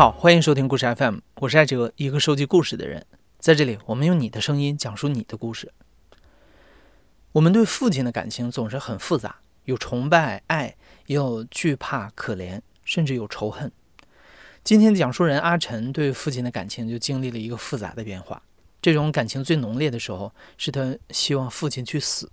[0.00, 3.04] 好，欢迎收听故事 FM，我是艾哲，一个收集故事的人。
[3.38, 5.74] 在这里，我们用你的声音讲述你的故事。
[7.32, 10.74] 我们对父亲的感情总是很复杂，有崇拜、爱，
[11.04, 13.70] 也有惧怕、可怜，甚至有仇恨。
[14.64, 18.42] 今天讲述人阿晨对父亲的感情就经历了一个复杂的变化。
[18.80, 22.32] 这种感情最浓烈的时候，是他希望父亲去死，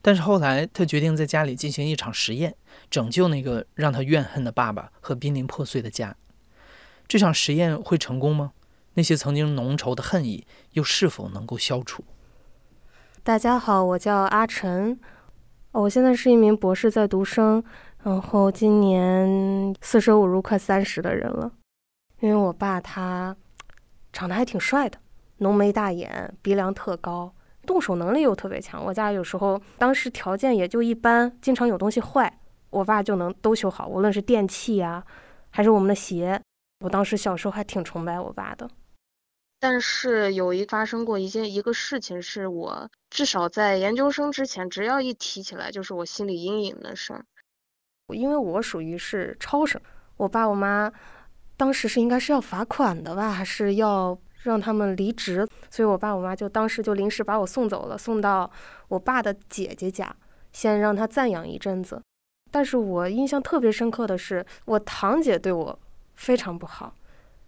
[0.00, 2.56] 但是后来他决定在家里进行一场实验，
[2.88, 6.16] 拯救那个让他怨恨的爸爸和濒临破碎的家。
[7.06, 8.52] 这场实验会成功吗？
[8.94, 12.04] 那些曾经浓稠的恨意又是否能够消除？
[13.22, 14.98] 大家好，我叫阿晨，
[15.72, 17.62] 我现在是一名博士在读生，
[18.02, 21.52] 然后今年四舍五入快三十的人了。
[22.20, 23.36] 因为我爸他
[24.12, 24.98] 长得还挺帅的，
[25.38, 27.34] 浓眉大眼，鼻梁特高，
[27.66, 28.82] 动手能力又特别强。
[28.82, 35.04] 我家有时候当时条件也就一般，经常有东西坏，我爸就能都修好，无论是电器呀，
[35.50, 36.40] 还是我们的鞋。
[36.84, 38.68] 我当时小时候还挺崇拜我爸的，
[39.58, 47.24] 但是有一发生过一件一个事情，是我至少在研究生之前，只要一提起来，就是我心里阴影的事儿。
[48.08, 49.80] 因为我属于是超生，
[50.18, 50.92] 我爸我妈
[51.56, 58.50] 当时是应该是要罚款的吧，还是要让他们离职，所以我爸我妈就当时就临时把我送走了，送到
[58.88, 60.14] 我爸的姐姐家，
[60.52, 62.02] 先让他暂养一阵子。
[62.50, 65.80] 但是我印象特别深刻的是，我堂姐对我。
[66.14, 66.94] 非常不好，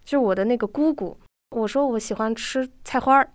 [0.03, 1.17] 就我的那个姑姑，
[1.51, 3.33] 我说我喜欢吃菜花儿，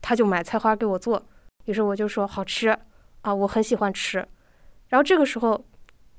[0.00, 1.24] 他就买菜花给我做，
[1.66, 2.76] 于是我就说好吃
[3.22, 4.26] 啊，我很喜欢吃。
[4.88, 5.64] 然后这个时候，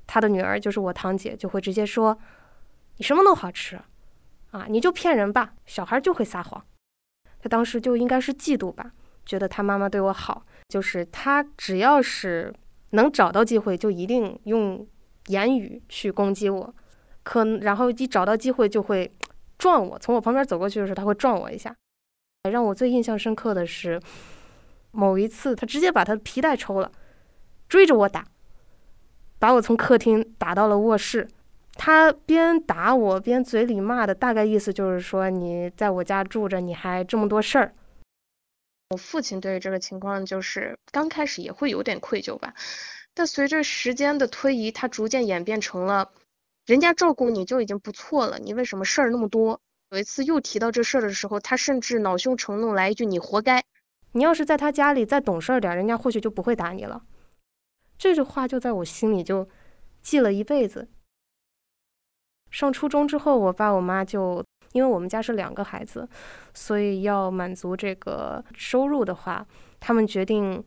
[0.08, 2.18] 他的女儿就是我堂姐就会直接说，
[2.98, 3.80] 你什么都好吃
[4.52, 6.66] 啊，你就骗人吧，小孩就会撒谎。
[7.40, 8.94] 他当时就应该是嫉妒吧，
[9.26, 12.54] 觉得他妈妈对我好，就是他只要是
[12.92, 14.88] 能找到机会，就一定用
[15.28, 16.76] 言语去攻击我。
[17.24, 19.12] 可然后一找到机会就会
[19.58, 21.76] 撞我，从我旁边走过去的时候他会撞我一下。
[22.52, 24.02] 让我最印象深刻的是
[24.92, 26.92] 某一次，他直接把他的皮带抽了，
[27.70, 28.26] 追着我打，
[29.40, 31.28] 把我从客厅打到了卧室。
[31.76, 37.74] 他边打我边嘴里骂的，大概意思就是说你在我家住着，你还这么多事儿。
[38.90, 42.54] 我父亲对于这个情况就是刚开始也会有点愧疚吧，
[43.14, 46.12] 但随着时间的推移，他逐渐演变成了。
[46.66, 49.60] 人家照顾你就已经不错了，你为什么事儿那么多？
[49.90, 53.64] 有一次又提到这事儿的时候，他甚至恼羞成怒来一句：“你活该！
[54.14, 57.04] 你要是在他家里再懂事点，人家或许就不会打你了。”
[58.00, 59.48] 这句话就在我心里就
[60.02, 60.88] 记了一辈子。
[62.50, 66.08] 上初中之后，我爸我妈就因为我们家是两个孩子，
[66.54, 69.46] 所以要满足这个收入的话，
[69.80, 70.64] 他们决定。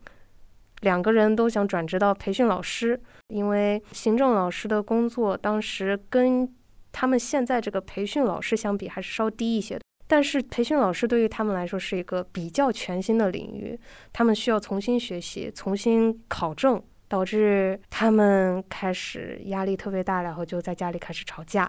[0.80, 6.52] 两个人都想转职到培训老师，因为行政老师的工作当时跟
[6.92, 9.80] 他们现在这个培训老师相比还是稍低一些的。
[10.08, 13.78] 但是培训老师对于他们来说是一个比较全新的领域，
[14.12, 21.68] 他们需要重新学习、重新考证，导致他们开始压力特别大，然后就在家里开始吵架。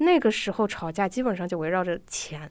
[0.00, 2.50] 那个时候吵架基本上就围绕着钱，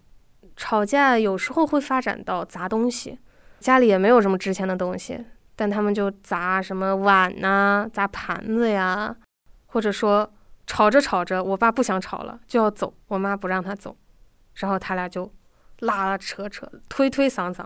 [0.55, 3.19] 吵架有时候会发展到砸东西，
[3.59, 5.23] 家里也没有什么值钱的东西。
[5.59, 9.13] 但他们就砸什么碗呐，砸盘子呀，
[9.65, 10.31] 或者说
[10.67, 13.97] 吵着吵着，我爸不想吵了，就要走，我妈不让他走，
[14.53, 15.33] 然后他俩就
[15.79, 17.65] 拉拉扯扯，推推搡搡，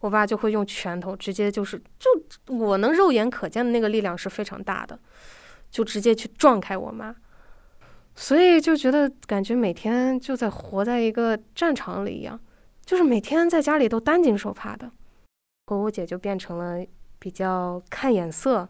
[0.00, 4.98] 我爸就会用拳头直接就是，就我能肉眼可见的那个力量是非常大的，
[5.70, 7.16] 就直接去撞开我妈，
[8.14, 12.38] 所以就觉得感觉每天就在活在一个战场里一样，
[12.84, 14.90] 就是每天在家里都担惊受怕的，
[15.64, 16.84] 和我姐就变成了。
[17.22, 18.68] 比较看眼色，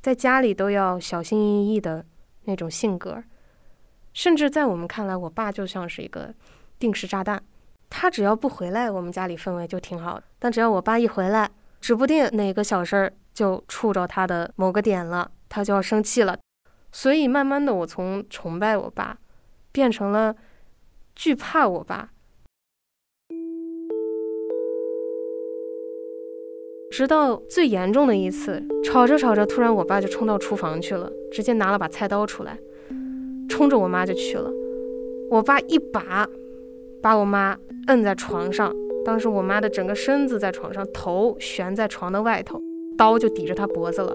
[0.00, 2.04] 在家里都要小心翼翼的
[2.46, 3.22] 那种性格，
[4.12, 6.34] 甚至在我们看来，我爸就像是一个
[6.80, 7.40] 定时炸弹。
[7.88, 10.24] 他只要不回来，我们家里氛围就挺好的。
[10.40, 11.48] 但只要我爸一回来，
[11.80, 16.36] 指不定哪个小事儿就触着他的某个点了，他就要生气了。
[16.90, 19.16] 所以慢慢的，我从崇拜我爸，
[19.70, 20.34] 变成了
[21.14, 22.10] 惧怕我爸。
[26.92, 32.58] 直到最严重的一次，吵着吵着，突然我爸就冲到厨房去了，直接拿了把菜刀出来，
[33.48, 34.50] 冲着我妈就去了。
[35.30, 36.28] 我爸一把
[37.00, 37.56] 把我妈
[37.86, 38.70] 摁在床上，
[39.06, 42.60] 当时我妈的整个身子在床上，头悬在床的外头，
[42.98, 44.14] 刀就抵着她脖子了，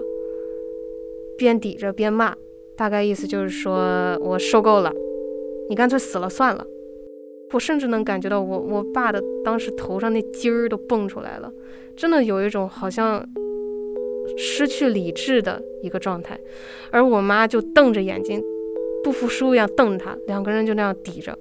[1.36, 2.32] 边抵着边骂，
[2.76, 4.92] 大概意思就是说我受够了，
[5.68, 6.64] 你干脆死了算了。
[7.52, 11.52] 我甚至能感觉到我我爸的当时头上那筋儿都蹦出来了，
[11.98, 13.26] 真的有一种好像
[14.36, 16.38] 失去理智的一个状态，
[16.92, 18.40] 而我妈就瞪着眼睛，
[19.02, 21.36] 不服输一样瞪他，两个人就那样抵着。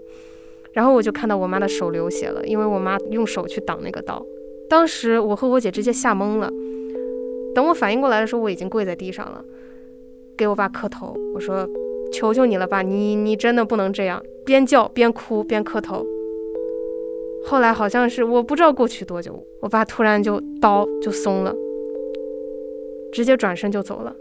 [0.73, 4.25] 然后我就看到我妈的手流血了，因为我妈用手去挡那个刀。
[4.67, 6.51] 当时我和我姐直接吓懵了。
[7.53, 9.45] 等我反应过来的时候，我已经跪在地上了，
[10.35, 11.15] 给我爸磕头。
[11.35, 11.69] 我说
[12.11, 16.03] ：“求求你了，爸，你你真的不能这样。”边叫边哭边磕头。
[17.49, 21.55] 后来好像是我不知道过去多久，我爸突然就刀就松了，
[23.13, 24.13] 直接转身就走了。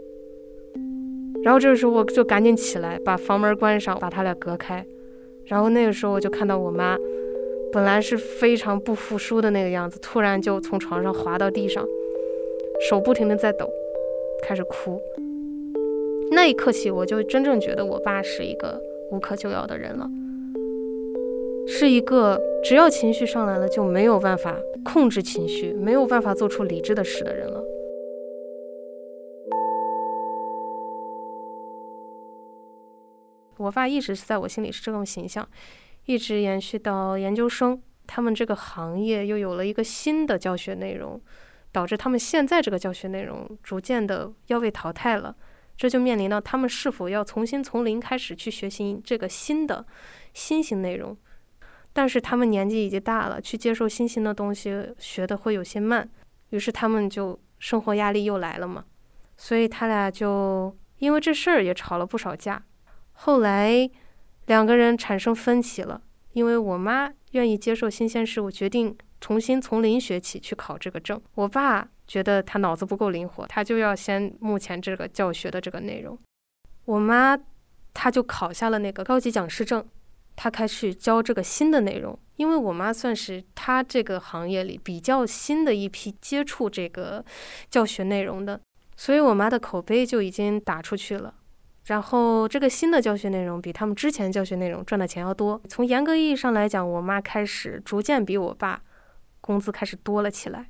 [1.43, 4.85] 然后这个时候我就赶紧起来把房门关上，把他俩隔开。
[5.43, 6.97] 然后那个时候我就看到我妈，
[7.73, 11.85] 本来是非常不服输的那个样子，突然就从床上滑到地上，
[12.89, 13.69] 手不停的在抖，
[14.41, 15.01] 开始哭。
[16.31, 18.81] 那一刻起，我就真正觉得我爸是一个
[19.11, 20.09] 无可救药的人了，
[21.67, 27.61] 是一个只要情绪上来了就没有办法控制情绪，没有办法做出理智的事的人了。
[33.57, 35.47] 我爸一直是在我心里是这种形象，
[36.05, 41.19] 一直延续到研究生，他们这个行业又有了一个新的教学内容，
[41.71, 45.35] 导致他们现在这个教学内容逐渐的要被淘汰了，
[45.75, 49.85] 这就面临到他们是否要重新从零开始去学习这个新的
[50.33, 51.17] 新型内容，
[51.97, 56.07] 但是他们年纪已经大了，去接受新型的东西学的会有些慢，
[56.51, 58.85] 于是他们就生活压力又来了嘛，
[59.35, 62.63] 所以他俩就因为这事儿也吵了不少架。
[63.13, 63.89] 后来，
[64.45, 65.99] 两个人产生分歧了，
[66.33, 71.19] 因为我妈愿意接受新鲜事物，决定重新从零学起去考这个证。
[71.33, 76.15] 我爸觉得他脑子不够灵活，他就要先目前这个教学的这个内容。
[76.85, 77.35] 我妈，
[77.91, 79.83] 她就考下了那个高级讲师证，
[80.37, 82.17] 他开始教这个新的内容。
[82.37, 87.25] 因为我妈算是他这个行业里比较新的一批接触这个
[87.67, 88.61] 教学内容的，
[88.95, 91.33] 所以我妈的口碑就已经打出去了。
[91.85, 95.59] 然后这个新的教学内容比他们之前教学内容赚的钱要多。
[95.67, 98.83] 从严格意义上来讲，我妈开始逐渐比我爸
[99.41, 100.69] 工资开始多了起来，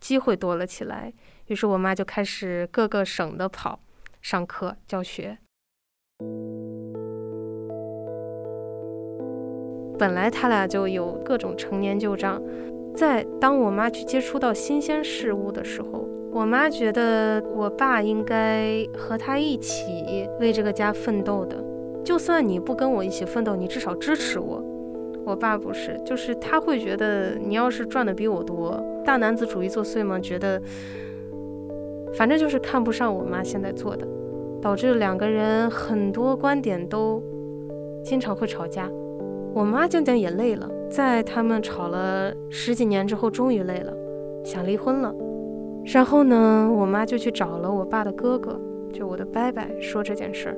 [0.00, 1.12] 机会多了起来。
[1.46, 3.78] 于是我妈就开始各个省的跑
[4.20, 5.38] 上课教学。
[9.98, 12.42] 本来他俩就有各种陈年旧账，
[12.94, 16.08] 在当我妈去接触到新鲜事物的时候。
[16.32, 21.56] 我妈觉得我爸应该和他一起为这个家奋斗的，
[22.02, 24.60] 就算你不跟我一起奋斗，你至少支持我。
[25.24, 30.60] 我爸不是，就是他会觉得你要是赚的比我多，大男子主义作祟嘛，觉得
[32.14, 34.04] 反正就是看不上我妈现在做的，
[34.60, 37.22] 导致两个人很多观点都
[38.04, 38.90] 经常会吵架。
[39.54, 43.92] 我妈渐渐也累了，在他们吵了十几年之后，终于累了，
[44.44, 45.14] 想离婚了。
[45.84, 48.60] 然后呢，我妈就去找了我爸的哥哥，
[48.92, 50.56] 就我的伯伯，说这件事儿。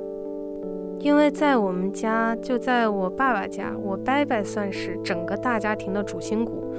[0.99, 6.73] 因为在我们家，就在我爸爸家，我伯伯算是整个大家庭的主心骨，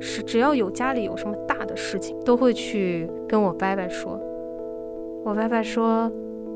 [0.00, 4.18] 是只要有家里有什么大的事情，都会去跟我伯伯说。
[5.22, 6.10] 我伯伯说：“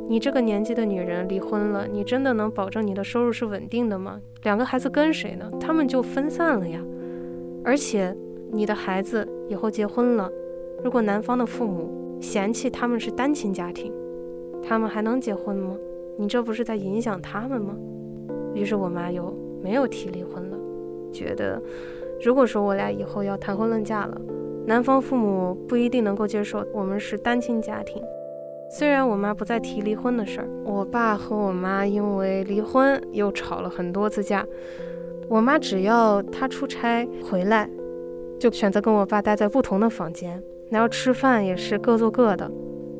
[0.09, 4.21] 你这个年纪的女人离婚了，你真的能保证你的收入是稳定的吗？
[4.43, 5.51] 两个孩子跟谁呢？
[5.61, 6.81] 他们就分散了呀。
[7.65, 8.15] 而且
[8.51, 10.31] 你的孩子以后结婚了。”
[10.85, 13.93] 如果男方的父母嫌弃他们是单亲家庭，
[14.63, 15.77] 他们还能结婚吗？
[16.19, 17.77] 你这不是在影响他们吗？
[18.55, 19.33] 于是我妈又
[19.63, 20.59] 没有提离婚了，
[21.13, 21.63] 觉得
[22.21, 24.21] 如果说我俩以后要谈婚论嫁了，
[24.67, 28.03] 男方父母不一定能够接受我们是单亲家庭。
[28.75, 34.47] 虽然我妈不再提离婚的事儿，我爸和我妈因为离婚又吵了很多次架。
[35.29, 37.69] 我妈只要他出差回来，
[38.41, 40.43] 就选择跟我爸待在不同的房间。
[40.71, 42.51] 然后吃饭也是各做各的，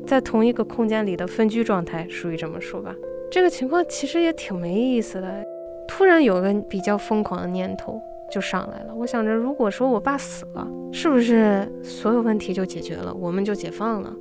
[0.05, 2.95] 在同一个空间里的分居状态，属于这么说吧。
[3.31, 5.43] 这个情况其实也挺没意思的。
[5.87, 7.99] 突然有个比较疯狂的念头
[8.31, 14.15] 就上来了，我想着，如果说我爸死了，是不是所有问题就解决了，我们就解放了？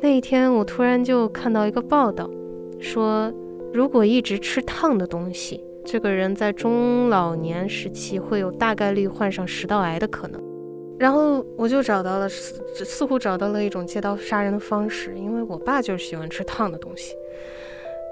[0.00, 2.28] 那一天，我突然就看到一个报道，
[2.78, 3.32] 说
[3.72, 10.42] 如果一直吃烫的东西，这个人在中老年时期会有大概率患上食道癌的可能。
[10.98, 17.14] 然后我就找到了，似似乎找到了一种借刀杀人的方式，因为我爸就是喜欢吃烫的东西。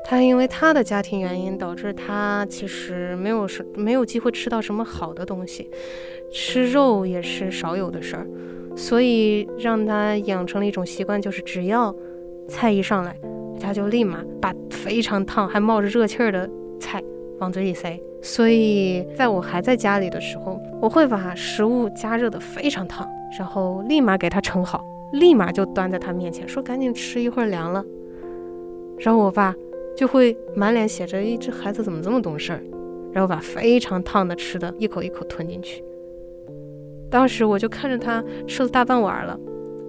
[0.04, 5.70] 他因为他的家庭原因，导致他其实没有什没有机会吃到什么好的东西，
[6.32, 8.26] 吃肉也是少有的事儿，
[8.76, 11.94] 所以让他养成了一种习惯，就是只要
[12.48, 13.16] 菜一上来，
[13.60, 16.48] 他就立马把非常烫还冒着热气儿的
[16.80, 17.02] 菜
[17.38, 17.98] 往嘴里塞。
[18.22, 27.84] 所以，在我还在家里的时候，我会把食物加热的非常烫，然后立马给他盛好，立马就端在他面前，说赶紧吃，一会儿凉了。
[28.98, 29.52] 然后我爸
[29.96, 32.62] 就会满脸写着一只孩子怎么这么懂事儿，
[33.12, 35.82] 然后把非常烫的吃的一口一口吞进去。
[37.12, 39.38] 当时我就看着他吃了大半碗了，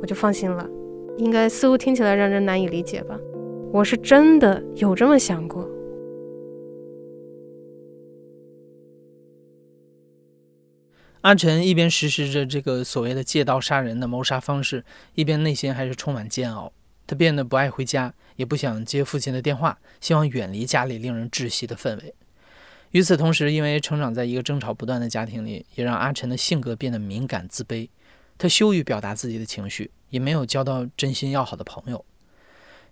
[0.01, 0.69] 我就放心了。
[1.17, 3.17] 应该似乎听起来让人难以理解吧？
[3.71, 5.65] 我是真的有这么想过。
[11.21, 14.83] 阿晨一边实施着这个所谓的借刀杀人的谋杀方式，
[15.15, 16.73] 一边内心还是充满煎熬。
[17.07, 22.13] 他变得不爱回家，也不想接父亲的电话，希望远离家里令人窒息的氛围。
[22.93, 27.89] 与此同时，因为成长在一个争吵不断的家庭里，也让阿晨的性格变得敏感自卑。
[28.37, 32.05] 他羞于表达自己的情绪，也没有交到真心要好的朋友。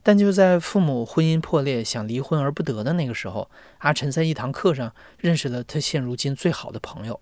[0.01, 7.21] 但就在父母婚姻破裂、想离婚而不得的那个时候，阿晨在一堂课上认识了他现如今最好的朋友。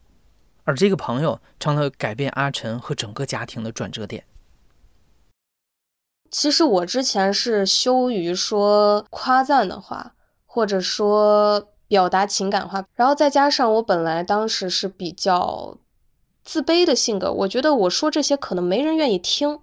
[0.63, 4.23] 而这个朋友成了改变阿晨和整个家庭的转折点。
[6.31, 15.75] 其实我之前是羞于说夸赞的话，或者说表达情感话，然后再加上我本来当时是比较
[16.45, 19.59] 自卑的性格，我觉得我说这些可能没人愿意听，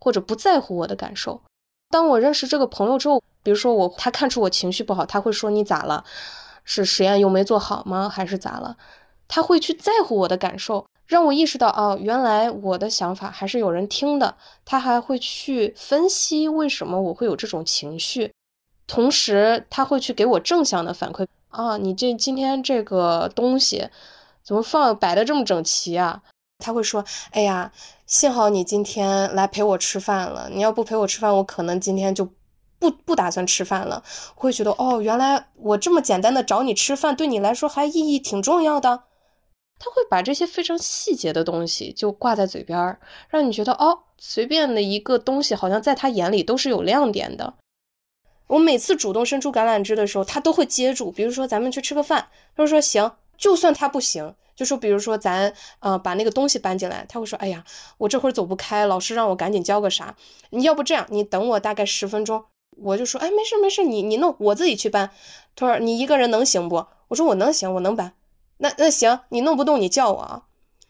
[0.00, 1.42] 或者不在乎我的感受。
[1.90, 6.02] 当我认识这个朋友之后，比如说我他看出我情绪不好，他会说你咋了？
[6.64, 8.08] 是实验又没做好吗？
[8.08, 8.76] 还是咋了？
[9.28, 14.34] 他会去在乎我的感受，让我意识到哦，原来我的想法还是有人听的。
[14.64, 18.32] 他还会去分析为什么我会有这种情绪，
[18.86, 23.88] 同时他会去给我正向的反馈啊，你这今天这个东西
[24.44, 26.22] 怎么放摆的这么整齐啊？
[26.58, 27.72] 他会说，哎呀，
[28.06, 32.28] 幸好你今天来陪我吃饭了，你要不陪我吃饭，我可能今天就
[32.78, 34.02] 不不打算吃饭了。
[34.34, 39.04] 会觉得哦，原来我这么简单的找你吃饭，对你来说还意义挺重要的。
[39.78, 47.54] 他会把这些非常细节的东西就挂在嘴边儿，让你觉得哦，随便的一个东西好像在他眼里都是有亮点的。
[48.46, 51.10] 我每次主动伸出橄榄枝的时候，他都会接住。
[51.10, 53.12] 比如说咱们去吃个饭，他就说行。
[53.36, 57.62] 就算他不行，就说比如说咱呃把那个东西搬进来，他会说哎呀，
[57.98, 60.16] 我这会儿走不开，老师让我赶紧交个啥，
[60.50, 62.44] 你要不这样，你等我大概十分钟。
[62.78, 65.10] 我就说哎没事没事，你你弄，我自己去搬。
[65.54, 66.86] 他说你一个人能行不？
[67.08, 68.14] 我说我能行，我能搬。
[68.56, 70.44] 那那行，你弄不动你叫我啊。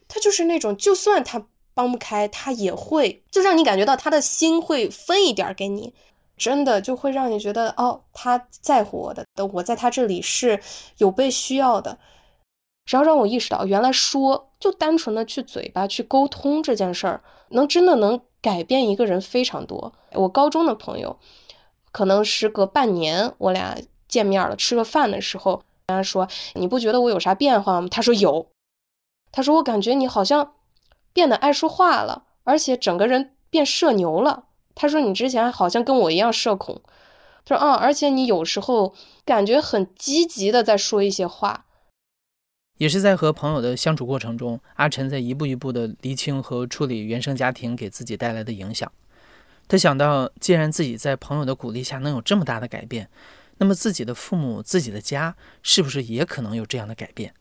[0.07, 5.93] 他就是那种，就算他帮不开，他也会就让你感觉到他的心会分一点给你，
[6.37, 10.61] 真的就会让你觉得哦，他在乎我的，我在他这里是
[10.99, 11.99] 有被需要的。
[12.85, 19.93] 只要让我意识到，原来说就单纯的去嘴巴去沟通这件事儿，能真的能改变一个人非常多。
[20.13, 21.19] 我高中的朋友，
[21.91, 23.77] 可能时隔半年，我俩
[24.07, 25.63] 见面了，吃个饭的时候。
[25.89, 28.49] 他说：“你不觉得我有啥变化吗？”他说：“有。”
[29.31, 30.55] 他说：“我感觉你好像
[31.13, 36.81] 变得爱说话了，而且整个人变社牛了。”他说：“你之前好像跟我一样社恐。”
[37.45, 41.65] 他说：“啊，而且你有时候感觉很积极的在说一些话。”
[42.79, 48.93] 也是在和朋友的相处过程中，阿晨在一步一步的厘清和处理原生家庭给自己带来的影响。
[49.67, 53.09] 他想到，既然自己在朋友的鼓励下能有这么大的改变。
[53.59, 57.33] 那么自己的父母、自己的家，是不是也可能有这样的改变？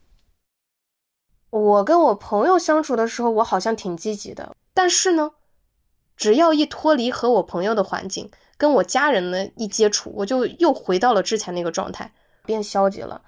[1.49, 5.31] 我跟我朋友相处的时候，我好像挺积极的，但是呢，
[6.15, 12.11] 只要一脱离和我朋友的环境，跟我家人呢一接触，我就又回到了之前那个状态，
[12.45, 13.21] 变消极了。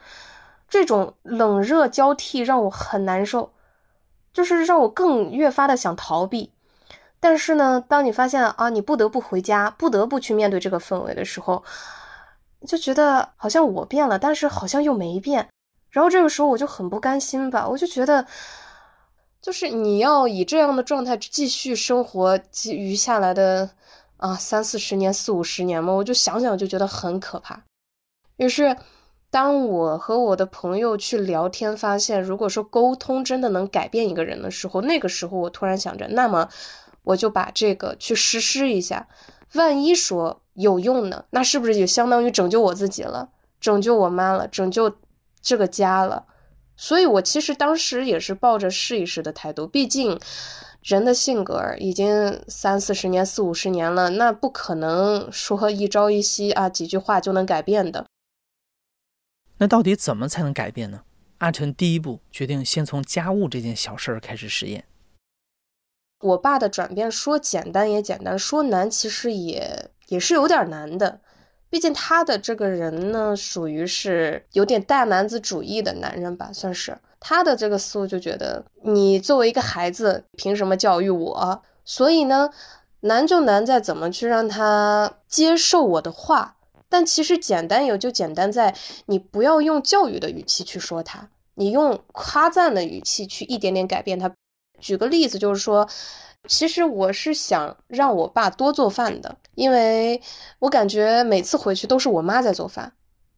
[0.70, 3.53] 这种冷热交替让我很难受，
[4.34, 6.51] 就是让我更越发的想逃避。
[7.20, 11.63] 但是呢，当你发现啊，你不得不回家，不得不去面对这个氛围的时候，
[12.67, 15.50] 就觉得好像我变了，但是好像又没变，
[15.89, 18.25] 然后这个时候我就很不甘心吧，我就觉得，
[19.41, 22.39] 就是你要以这样的状态继续生活，
[22.72, 23.70] 余下来的
[24.17, 27.63] 啊三四十年、四五十年嘛，我就想想就觉得很可怕。
[28.38, 28.75] 于是，
[29.29, 36.50] 当我和我的朋友去聊天，发现如果说沟通真的能改变一个人的时候，那个时候我突然想着，那么
[37.03, 39.08] 我就把这个去实施一下，
[39.53, 40.41] 万一说。
[40.58, 43.29] 有用呢，那是不是就相当于拯救我自己了，
[43.62, 44.91] 拯救我妈了，拯救
[45.39, 46.25] 这个家了？
[46.77, 49.65] 所以，我其实当时也是抱着试一试的态度。
[49.65, 50.19] 毕竟，
[50.84, 58.05] 人的性格已经三四十年、四五十年了，那不可能说一朝一夕啊几句话就能改变的。
[59.57, 61.01] 那到底怎么才能改变呢？
[61.39, 64.86] 阿晨第一步决定先从家务这件小事儿开始实验。
[66.22, 69.91] 我爸的转变说简单也简单，说难其实也。
[70.07, 71.19] 也是有点难的，
[71.70, 81.62] 毕竟他的这个人呢，属于是有点大男子主义的男人吧，算是他的这个思路就觉得，你作为一个孩子，凭什么教育我？
[81.84, 82.50] 所以呢，
[83.02, 86.56] 难就难在怎么去让他接受我的话，
[86.90, 88.76] 但其实简单有就简单在
[89.08, 94.32] 你不要用教育的语气去说他，你用夸赞的语气去一点点改变他。
[94.80, 95.90] 举个例子，就是说，
[96.48, 100.22] 其实我是想让我爸多做饭的，因为
[100.60, 102.94] 我感觉每次回去都是我妈在做饭。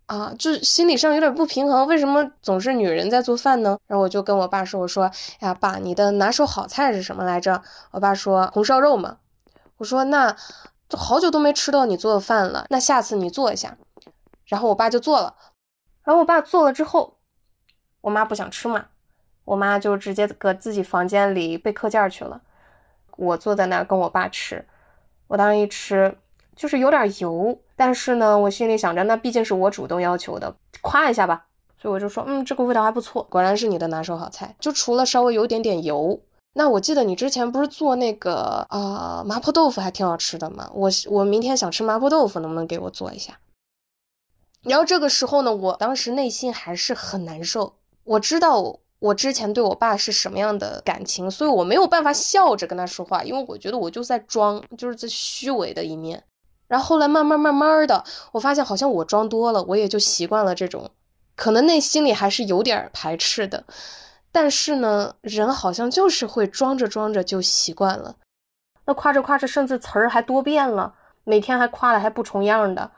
[0.05, 3.77] 啊，就心理上有点不平衡，为什么总是女人在做饭呢？
[3.85, 5.03] 然后我就跟我爸说：“我说
[5.39, 7.61] 哎呀，爸，你的拿手好菜是什么来着？”
[7.91, 9.17] 我爸说：“红烧肉嘛。”
[9.77, 10.35] 我说：“那
[10.87, 13.77] 都好久都没吃到你做的饭了，那下次你做一下。”
[14.45, 15.35] 然后我爸就做了，
[16.03, 17.19] 然后我爸做了之后，
[18.01, 18.87] 我妈不想吃嘛，
[19.45, 22.41] 我妈就直接搁自己房间里背课件去了。
[23.19, 24.65] 我坐在那儿跟我爸吃，
[25.27, 26.17] 我当时一吃
[26.55, 27.59] 就是有点油。
[27.75, 31.45] 但是呢，我心里想着，那毕竟是我主动要求的，夸一下吧。
[31.77, 34.55] 所以我就说，嗯，这个味道还不错，果然是你的拿手好菜。
[34.59, 36.19] 就除了稍微有点点油，
[36.53, 40.69] 那我记得你之前不是做那个啊麻婆豆腐还挺好吃的吗？
[40.73, 43.39] 我我明天想吃麻婆豆腐，能不能给我做一下？
[44.61, 47.75] 然后这个时候呢，我当时内心还是很难受。
[48.03, 56.23] 我知道我之前对我爸是什么样的感情，所以我没有办法笑着跟他说话，因为我觉得我就在装，就是在虚伪的一面。
[56.67, 58.03] 然后后来慢慢慢慢的，
[58.33, 60.91] 我发现好像我装多了，我也就习惯了这种，
[61.35, 63.63] 可能内心里还是有点排斥的，
[64.31, 68.17] 但是呢，人好像就是会装着装着就习惯了。
[68.85, 72.91] 那夸着夸着，甚至词儿还多变了，每天还夸的还不重样的。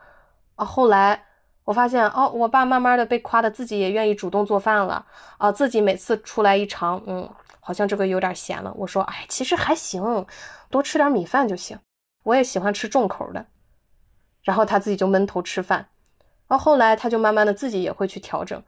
[0.56, 1.24] 啊，后来
[1.64, 5.06] 我发现哦，我爸慢慢的被夸的自己也愿意主动做饭了
[5.38, 8.74] 啊，自己每次出来一尝，嗯，好像这个有点咸了。
[8.76, 10.26] 我说，哎，其实还行，
[10.70, 11.80] 多吃点米饭就行。
[12.24, 13.46] 我也喜欢吃重口的。
[14.44, 15.88] 然后他自己就闷头吃饭，
[16.48, 18.64] 然后后来他就慢慢的自己也会去调整。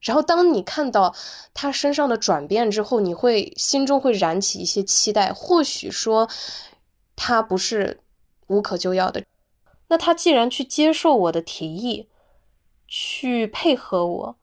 [0.00, 1.14] 然后当你看到
[1.52, 5.32] 他身上的转变之后，你会心中会燃起一些期待。
[5.32, 6.28] 或许说
[7.16, 8.00] 他不是
[8.46, 9.24] 无可救药的，
[9.94, 12.08] 那他既然去接受我的提议，
[12.88, 14.36] 去配合我，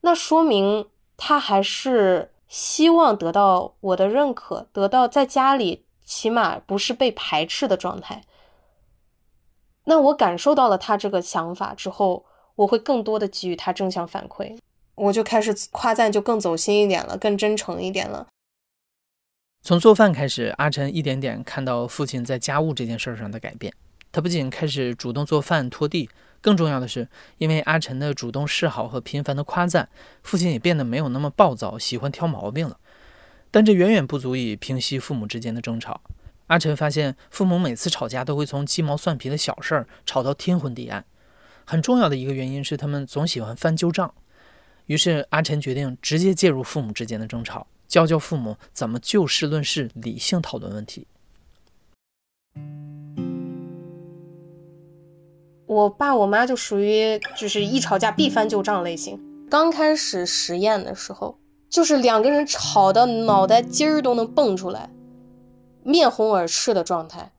[0.00, 0.88] 那说明
[1.18, 8.22] 他还是希望得到我的认可，得到在家里起码不是被排斥的状态。
[9.84, 14.56] 那我感受到了他这个想法之后，我会更多的给予他正向反馈，
[14.94, 18.26] 我就开始夸赞，就更走心一点了，更真诚一点了。
[19.60, 23.70] 从做饭开始，阿晨一点点看到父亲在家务这件事上的改变。
[24.14, 26.08] 他不仅开始主动做饭、拖地，
[26.40, 29.88] 更重要的是，因为阿晨的主动示好和频繁的夸赞，
[30.22, 32.78] 父亲也变得没有那么暴躁，喜欢挑毛病了。
[33.50, 36.00] 但这远远不足以平息父母之间的争吵。
[36.46, 41.04] 阿晨发现，父母每次吵架都会从鸡毛蒜皮的小事儿吵到天昏地暗。
[41.64, 44.14] 很重要的一个原因是，他们总喜欢翻旧账。
[44.86, 51.08] 于是，阿晨决定直接介入父母之间的争吵，教教父母怎么就事论事、理性讨论问题。
[55.66, 59.20] 我爸我妈就属于就是一吵架必翻旧账类型。
[59.50, 61.38] 刚开始实验的时候，
[61.70, 64.90] 就是两个人吵的脑袋筋儿都能蹦出来。
[65.82, 67.30] 面红耳赤的状态，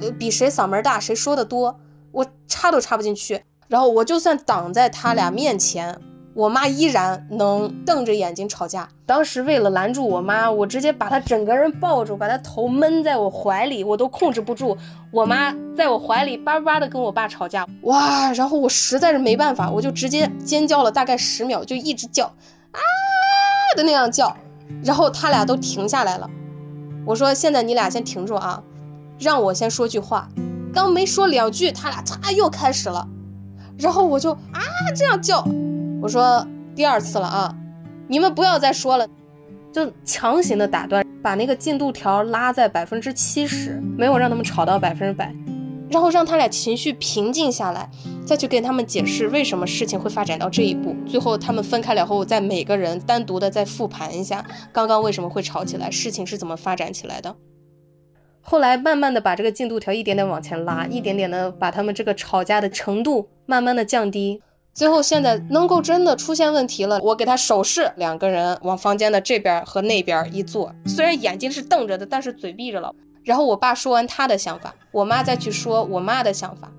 [0.00, 1.80] 呃，比谁嗓门大，谁说的多，
[2.12, 3.42] 我插都插不进去。
[3.68, 6.00] 然后我就算挡在他俩面前，
[6.36, 8.86] 我妈依然能瞪着眼睛吵架。
[9.06, 14.76] 当时为了拦住我妈，我直接把她整个人抱住，把她头闷在我怀里，我都控制不住。
[15.10, 18.30] 我妈在我怀里叭叭的跟我爸吵架，哇！
[18.34, 22.80] 然后我实在是没办法，我就直接尖叫了大概十秒，就一直叫啊
[23.74, 24.36] 的那样叫，
[24.84, 26.28] 然后他俩都停下来了。
[27.06, 28.62] 我说：“现在你俩先停住啊，
[29.18, 30.28] 让我先说句话。
[30.74, 33.08] 刚没说两句，他俩嚓又开始了。
[33.78, 34.60] 然后我就啊
[34.94, 35.46] 这样叫，
[36.02, 37.54] 我说第二次了啊，
[38.06, 39.08] 你们不要再说了，
[39.72, 45.34] 就强行的打断，把那个进度条拉在百分之七十，没有让他们吵到百分之百，
[45.90, 47.90] 然后让他俩情绪平静下来，
[48.24, 50.94] 再去跟他们解释为什么事情会发展到这一步。
[51.06, 57.34] 最后他们分开了后，再每个人单独的再复盘一下，刚刚为什么会吵起来，事情是怎么发展起来的。
[58.42, 64.42] 后来慢慢的把这个进度条一点点往前拉，一点点的把他们这个吵架的程度慢慢的降低。
[64.76, 72.94] 最后现在能够真的出现问题了，我给他手势，两个人往房间的这边和那边一坐，虽然眼睛是瞪着的，但是嘴闭着了。
[73.24, 76.70] 然后我爸说完他的想法，我妈再去说我妈的想法，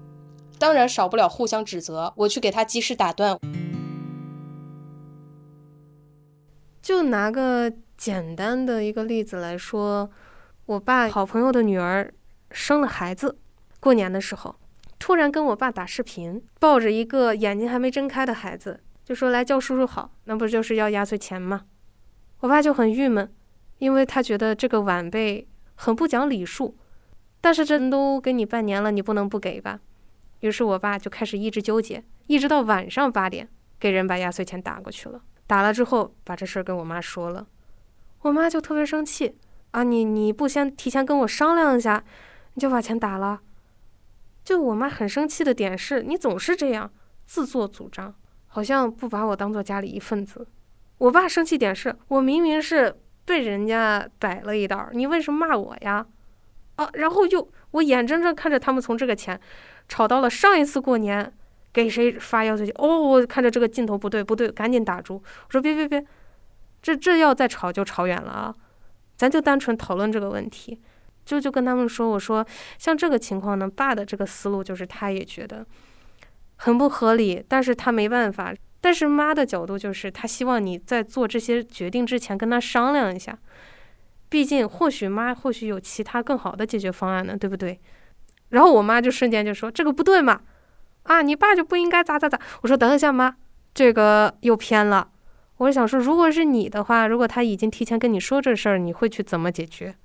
[0.59, 2.13] 当然少不了互相指责。
[2.17, 3.35] 我去给他及时打断。
[6.83, 10.11] 就拿个简单的一个例子来说，
[10.67, 12.13] 我爸好朋友的女儿
[12.51, 13.39] 生了孩子，
[13.79, 14.53] 过年的时候
[14.99, 21.65] 突然跟我爸打视频，抱着一个眼睛还没睁开的孩子，就说来叫叔叔好，那不就是要压岁钱吗？
[22.39, 23.31] 我爸就很郁闷，
[23.77, 25.47] 因为他觉得这个晚辈。
[25.79, 26.75] 很不讲礼数，
[27.39, 29.79] 但是这都给你半年了，你不能不给吧？
[30.39, 33.47] 于是我爸就开始一直纠结，一直到晚上八点，
[33.79, 35.21] 给人把压岁钱打过去了。
[35.45, 37.45] 打了之后，把这事儿跟我妈说了，
[38.21, 39.37] 我妈就特别生气
[39.69, 39.83] 啊！
[39.83, 42.03] 你你不先提前跟我商量一下，
[42.55, 43.41] 你就把钱打了。
[44.47, 46.89] 就我妈很生气的点是，你总是这样
[47.25, 50.47] 自作主张，好像不把我当做家里一份子。
[50.99, 56.07] 我爸生气点是我明明是被人家逮了一道，你为什么骂我呀？
[56.77, 59.37] 啊，然后又我眼睁睁看着他们从这个钱
[59.89, 61.29] 吵到了上一次过年
[61.73, 66.05] 给谁发压岁钱，哦，我看着这个劲头不对不对，赶紧打住，我说别别别，
[66.81, 68.55] 这这要再吵就吵远了啊，
[69.17, 70.79] 咱就单纯讨论这个问题。
[71.27, 75.65] 就就跟他们说，我说像这个情况呢，爸的这个思路就是他也觉得
[76.55, 78.53] 很不合理，但是他没办法。
[78.79, 83.37] 但是妈的角度就是他希望你在做这些决定之前跟他商量一下，
[84.29, 87.77] 毕竟或许妈或许有其他更好的解决方案呢，对不对？
[88.49, 90.39] 然后我妈就瞬间就说这个不对嘛，
[91.03, 92.39] 啊，你爸就不应该咋咋咋。
[92.61, 93.35] 我说等一下妈，
[93.73, 95.09] 这个又偏了。
[95.57, 99.95] 我想说，如果是你的话，如果他已经提前跟你说这事儿，你会去怎么解决？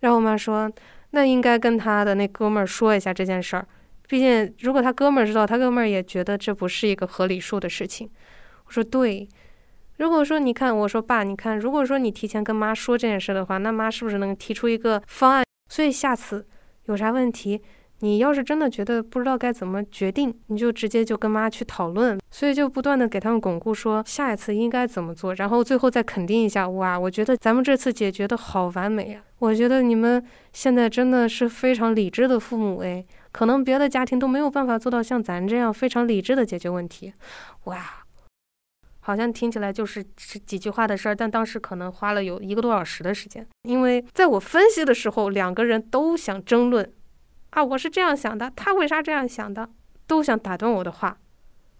[0.00, 0.70] 然后我妈说
[1.10, 3.66] ：“那应该跟他的那哥们儿说一下这件事儿，
[4.08, 8.08] 毕竟如果他哥们儿知道，他哥们儿也觉得这不是一个合理数的事情。”
[8.66, 9.28] 我说：“对。”
[9.98, 15.44] 如果说你看，我说爸，你看，如果说你提前跟妈说这件事的话，那妈是不是能提出一个方案？
[15.68, 16.46] 所以下次
[16.84, 17.60] 有啥问题？
[18.00, 29.22] 你要是真的觉得不知道该怎么决定，你就直接就跟妈去讨论，所以就不断的给他们巩固说下一次应该怎么做，然后最后再肯定一下，哇，我觉得咱们这次解决的好完美啊！
[29.40, 37.12] 我觉得你们现在真的是非常理智的父母诶，可能别的家庭都没有办法做到像咱这样非常理智的解决问题，
[37.64, 38.04] 哇，
[39.00, 46.92] 好像听起来就是是几句话的事儿，但当时可能花了有一个多小时的时间，因为在我分析的时候，两个人都想争论。
[47.50, 49.68] 啊，我是这样想的，他为啥这样想的？
[50.06, 51.18] 都想打断我的话，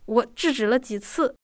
[0.06, 1.34] 我制止了几次。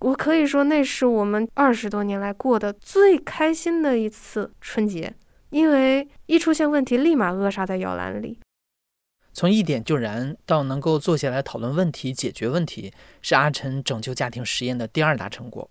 [0.00, 5.14] 我可以说，那是我们二十多年来过的最开心的一次春节，
[5.50, 8.38] 因为一出现问题，立马扼杀在摇篮里。
[9.32, 12.92] 从一点就燃到能够坐下来讨论问题、解决问题，
[13.22, 15.70] 是阿晨拯救家庭实验的第二大成果。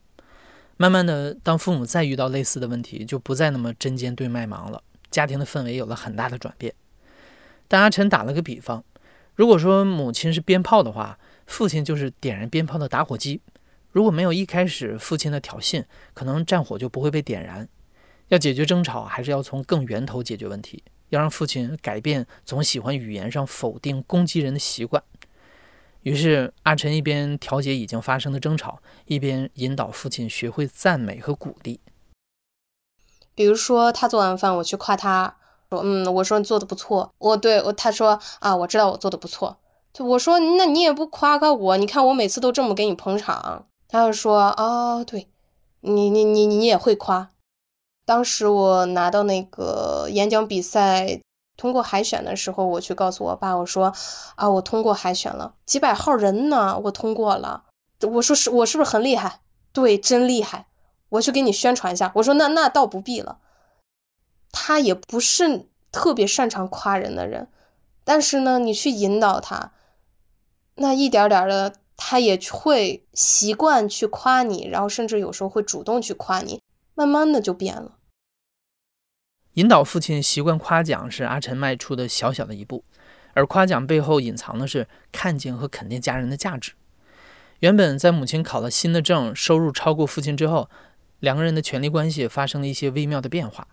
[0.78, 6.73] 慢慢的，当父母再遇到类似的问题，就不再那么针尖对麦芒了，家庭的氛围有了很大的转变。
[7.69, 8.84] 但阿晨打了个比方，
[9.36, 13.39] 如果说母亲是鞭炮的话，父亲就是点燃鞭炮的打火机。
[13.91, 17.69] 如果没有一开始父亲的挑衅，可能战火就不会被点燃。
[18.27, 25.01] 要解决争吵，还是要从更源头解决问题，要让父亲改变总喜欢语言上否定、攻击人的习惯。
[26.03, 31.79] 于是，阿晨一边调解已经发生的争吵，一边引导父亲学会赞美和鼓励。
[33.34, 35.38] 比如说，他做完饭，我去夸他。
[35.69, 39.58] 说嗯，我说你做的不错，我对我他说啊，我知道我做的不错。
[39.93, 43.65] 就我说那你也不夸夸我，你看我每次都这么给你捧场。
[43.88, 45.27] 他就说啊，对，
[45.82, 47.29] 你你你你也会夸。
[48.05, 51.21] 当时我拿到那个演讲比赛
[51.58, 53.93] 通过海选的时候，我去告诉我爸，我说
[54.36, 57.65] 啊，我通过海选了，几百号人呢，我通过了。
[58.13, 59.41] 我说是我是不是很厉害？
[59.71, 60.65] 对，真厉害。
[61.10, 62.12] 我去给你宣传一下。
[62.15, 63.39] 我说那那倒不必了。
[64.51, 67.47] 他也不是特别擅长夸人的人，
[68.03, 69.71] 但是呢，你去引导他，
[70.75, 76.62] 那一点点的，他也会习惯去夸你，然后甚至有时候会主动去夸你，
[76.95, 77.97] 慢慢的就变了。
[79.53, 82.83] 引导父亲习惯夸奖是阿晨迈出的小小的一步，
[83.33, 86.73] 而夸奖背后隐藏的是看见和肯定家人的价值。
[87.59, 90.69] 原本在母亲考了新的证，收入超过父亲之后，
[91.19, 93.67] 两个人的权力关系发生了一些微妙的变化。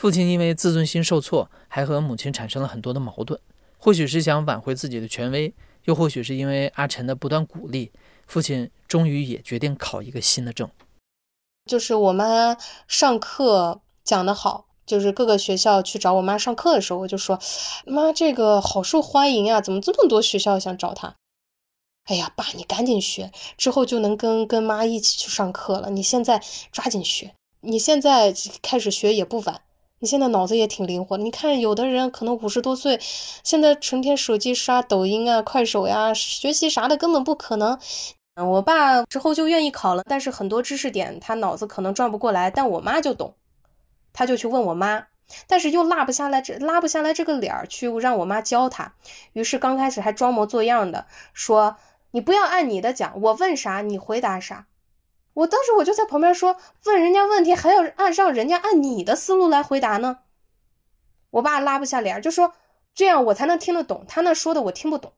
[0.00, 3.38] 父亲因为自尊心受挫，还和母亲产生了很多的矛盾。
[3.76, 5.52] 或许是想挽回自己的权威，
[5.84, 7.92] 又或许是因为阿晨的不断鼓励，
[8.26, 10.70] 父亲终于也决定考一个新的证。
[11.66, 12.56] 就是我妈
[12.88, 17.38] 上课讲得好，就是各个学校去找我妈上课的时候，我就说
[17.84, 21.14] ：“妈，这个好受欢迎啊，怎么这么多学校想找她？”
[22.08, 25.90] 哎呀，爸，你赶紧学，之后就能跟跟妈一起去上课了。
[25.90, 29.60] 你现在抓紧学，你现在开始学也不晚。
[30.02, 32.98] 你现在脑子也挺灵活，你看有的人可能五十多岁，
[33.44, 37.78] 现在成天手机刷抖音啊、快手呀，学习啥的根本不可能。
[38.34, 43.34] 我爸之后就愿意考了，但是很多知识点他脑子可能转不过来，但我妈就懂，
[44.14, 45.08] 他就去问我妈，
[45.46, 48.94] 但是又拉不下来这拉不下来这个脸儿去让我妈教他，
[49.34, 51.76] 于是刚开始还装模作样的说
[52.12, 54.66] ：“你不要按你的讲，我问啥你回答啥。”
[55.40, 60.18] 我当时我就在旁边说，问人家问题还要按让人家按你的思路来回答呢。
[61.30, 62.52] 我爸拉不下脸，就说
[62.94, 65.12] 这样我才能听得懂，他那说的我听不懂。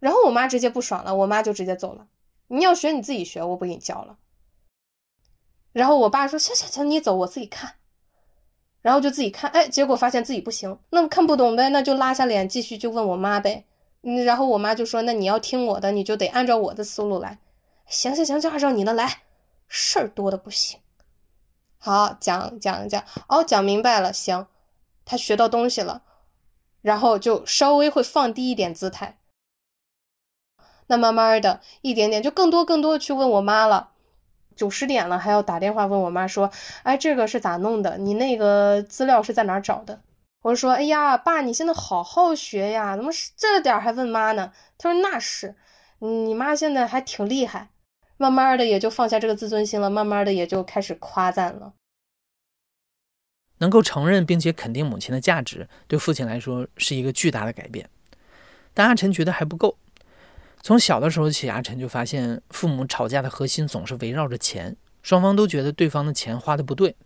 [0.00, 2.08] 然后我妈直接不爽了，我妈就直接走了。
[2.48, 4.18] 你要学你自己学，我不给你教了。
[5.72, 7.76] 然后我爸说：“行行行，你走，我自己看。”
[8.82, 13.64] 然后就自己看，哎，结果发现自己不行，那看不懂呗，那就拉下脸继续就问我妈呗。
[14.26, 17.38] 然后我妈就说：“那你要听我的，你就得按照我的思路来。”
[17.86, 19.22] 行行行，就按照你的来，
[19.68, 20.80] 事儿多的不行。
[21.78, 24.48] 好，讲讲讲，哦，讲明白了，行，
[25.04, 26.02] 他学到东西了，
[26.82, 29.18] 然后就稍微会放低一点姿态。
[30.88, 33.90] 那慢慢的一点点，就更多更多的去问我妈了。
[34.56, 36.50] 九十点了，还要打电话问我妈说
[36.82, 37.98] ：“哎，这个是咋弄的？
[37.98, 40.00] 你那个资料是在哪找的？”
[40.42, 45.54] 我说：“哎呀，爸，你现在好好学呀，怎么这点还问妈呢？”他说：“那是，
[45.98, 47.68] 你妈现在还挺厉害。”
[48.16, 51.74] 慢慢的也就放下这个自尊心了，慢慢的也就开始夸赞了。
[53.58, 57.88] 能够承认并且肯定母亲的价值，对父亲来说是一个巨大的改变。
[58.74, 59.78] 但阿晨觉得还不够。
[60.62, 66.96] 从小的时候起，阿晨就发现父母吵架的核心总是围绕着钱，双方都觉得对方的钱花的不对。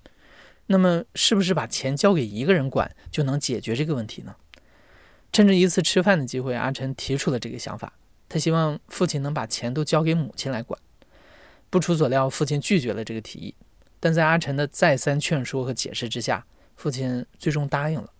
[0.66, 4.34] 那么，是不是把钱交给一个人管就能解决这个问题呢？
[5.32, 7.92] 趁着一次吃饭的机会，阿晨提出了这个想法。
[8.28, 10.80] 他希望父亲能把钱都交给母亲来管。
[11.70, 13.54] 不出所料，父亲拒绝了这个提议。
[13.98, 16.44] 但在阿晨的再三劝说和解释之下，
[16.76, 18.10] 父亲最终答应了。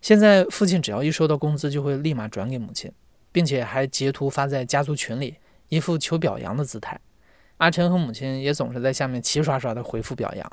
[0.00, 2.92] 现在，父亲只要一收到工资，就会立马转给母亲。
[3.34, 5.34] 并且还截图发在家族群里，
[5.68, 7.00] 一副求表扬的姿态。
[7.56, 10.52] 阿晨和母亲也总是在下面齐刷刷的回复表扬。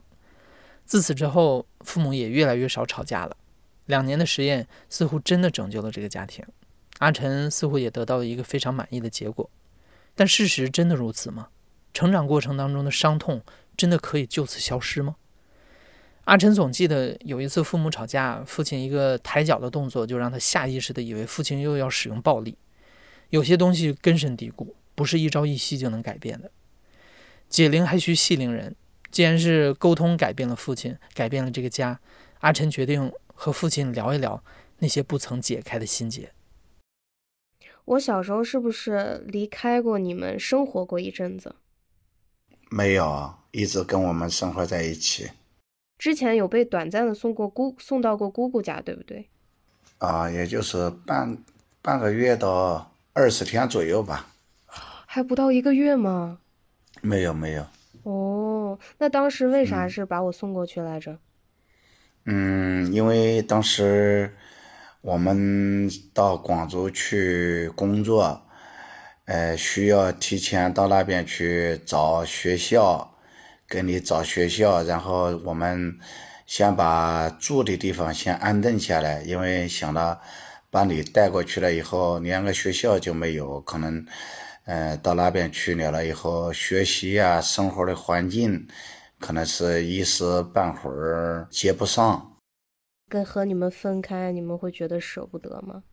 [0.84, 3.38] 自此之后，父母也越来越少吵架了。
[3.86, 6.44] 两年的实验似乎真的拯救了这个家庭，
[6.98, 9.48] 阿晨似乎也得到了一个非常满意的结果。
[10.16, 11.50] 但事实真的如此吗？
[11.94, 13.42] 成长过程当中的伤痛
[13.76, 15.16] 真的可以就此消失吗？
[16.26, 22.58] 阿晨总记得有一次父母吵架，父亲一个抬脚的动作就让他下意识的以为父亲又要使用暴力。
[23.32, 26.52] 有些东西根深蒂固，不是一朝一夕就能改变的。
[27.50, 28.76] 解铃还需系铃人，
[29.10, 32.00] 既然是沟通改变了父亲，改变了这个家，
[32.42, 34.44] 阿晨决定和父亲聊一聊
[34.78, 36.32] 那些不曾解开的心结。
[37.86, 41.56] 我小时候是不是离开过你们，生活过一阵子？
[42.72, 45.30] 没有，一直跟我们生活在一起。
[46.00, 49.30] 之前有被短暂的送过姑，送到过姑姑家，对不对？
[50.00, 51.38] 啊，也就是半
[51.82, 52.88] 半个月到。
[53.14, 54.26] 二十天左右吧，
[55.06, 56.40] 还不到一个月吗？
[57.02, 57.66] 没有没有。
[58.04, 61.20] 哦，那当时为啥是把我送过去来着？
[62.24, 64.34] 嗯，因为当时
[65.02, 68.42] 我们到广州去工作，
[69.32, 73.10] 呃，需要提前到那边去找学校，
[73.70, 75.98] 给你找学校，然后我们
[76.46, 80.20] 先把住的地方先安顿下来，因为想到。
[80.74, 84.06] 把你带过去了以后，连个学校就没有，可能，
[84.64, 88.66] 呃，到那边去了了以后，学习呀、生活的环境，
[89.20, 92.38] 可能是一时半会儿接不上。
[93.10, 95.84] 跟和你们分开，你们会觉得舍不得吗？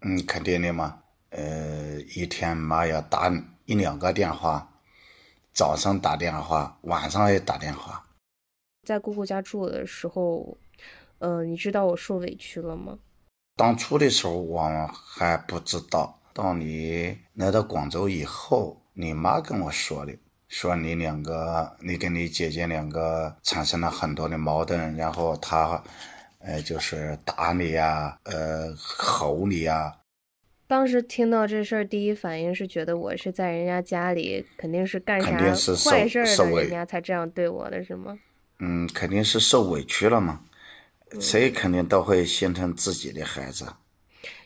[0.00, 0.98] 嗯，肯定的嘛。
[1.30, 1.79] 呃，
[2.14, 3.32] 一天妈要打
[3.66, 4.68] 一两个电话，
[5.52, 8.04] 早上打电话，晚上也打电话。
[8.86, 10.58] 在姑姑家住的时候，
[11.18, 12.98] 呃，你知道我受委屈了吗？
[13.56, 20.16] 当初的时候我还不知道，到你来到广州以后，你妈跟我说的，
[20.48, 25.84] 说你两个，你跟你姐姐两个产生了很多的矛盾，然后她，
[26.40, 29.94] 呃，就是打你呀，呃，吼你呀。
[30.70, 35.36] 当时听到这事儿，第一反应是觉得我是在人家家里，肯定是干啥
[35.74, 38.16] 坏事的，人家才这样对我的，是吗？
[38.60, 40.40] 嗯，肯定是受委屈了嘛。
[41.18, 43.66] 谁肯定都会心疼自己的孩子。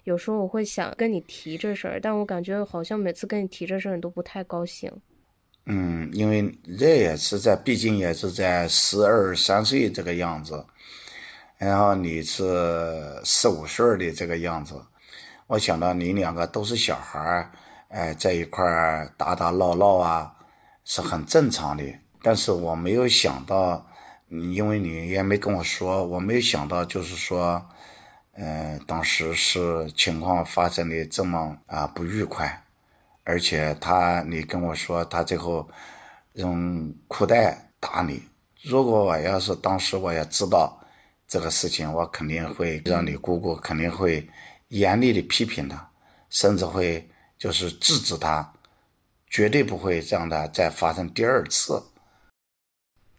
[0.04, 4.90] 有时候我会想跟你提这事儿，但我感觉好像每次跟你提这事儿，你都不太高兴。
[5.66, 10.64] 嗯，因为这也是在，毕竟也是在十二三岁这个样子，
[11.58, 12.42] 然后你是
[13.24, 14.74] 四五岁的这个样子，
[15.46, 17.50] 我想到你两个都是小孩儿，
[17.88, 20.34] 哎，在一块儿打打闹闹啊，
[20.84, 21.84] 是很正常的。
[22.22, 23.86] 但是我没有想到。
[24.30, 27.64] 因为你也没跟我说，我没有想到，就是说，
[28.32, 32.64] 嗯，当时是情况发生的这么啊不愉快，
[33.22, 35.68] 而且他，你跟我说他最后
[36.32, 38.24] 用裤带打你。
[38.62, 40.80] 如果我要是当时我也知道
[41.28, 44.26] 这个事情，我肯定会让你姑姑肯定会
[44.74, 45.88] 严厉的批评他，
[46.28, 47.08] 甚至会
[47.38, 48.52] 就是制止他，
[49.28, 51.80] 绝对不会让他再发生第二次。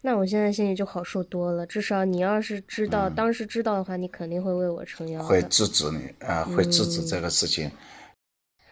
[0.02, 5.24] 那我现在心里就好受多了，至少你要是知道当时知道的话，你肯定会为我撑腰。
[5.24, 7.72] 会制止你，啊，会制止这个事情。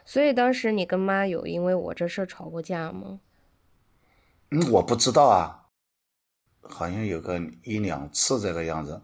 [0.05, 3.21] 所以当时你跟妈有因为我这事儿吵过架吗？
[4.51, 5.63] 嗯，我不知道啊，
[6.61, 9.01] 好像有个一两次这个样子，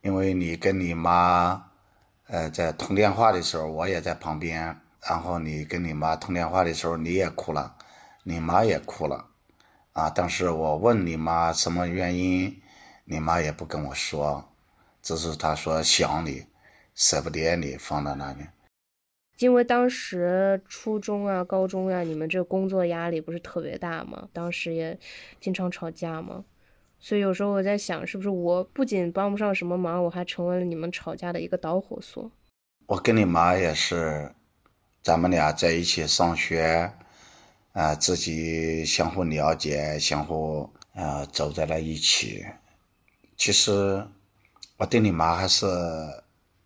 [0.00, 1.65] 因为你跟你妈，
[2.28, 7.76] 呃，在通电话的时候，我也在旁边，然后你跟你妈通电话的时候，你也哭了，
[8.24, 9.26] 你妈也哭了，
[9.92, 12.60] 啊，当时我问你妈什么原因，
[13.04, 14.52] 你妈也不跟我说，
[15.02, 16.46] 只是她说想你，
[16.96, 18.40] 舍不得你放在那里。
[19.38, 24.28] 因为当时初中啊、高中呀、你们这工作压力不是特别大吗？
[24.32, 24.98] 当时也
[25.38, 26.42] 经常吵架嘛，
[27.06, 32.32] 所以有时候我在想，是不是我不仅帮不上什么忙，我还成为了你们吵架的一个导火索？
[32.86, 34.34] 我跟你妈也是，
[35.04, 36.92] 咱们俩在一起上学，
[37.74, 42.44] 啊、自己相互了解，相互啊、走在了一起。
[43.36, 44.04] 其实
[44.76, 45.64] 我对你妈还是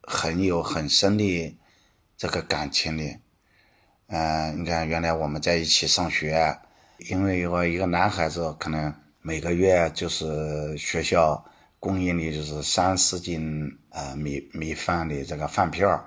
[0.01, 1.55] 很有很深的
[2.17, 3.05] 这个感情的。
[4.07, 6.57] 嗯、你看，原来我们在一起上学，
[7.11, 11.45] 因为有一个男孩子，可能每个月就是学校
[11.79, 16.05] 供应的就是三四斤呃米米饭的这个饭票，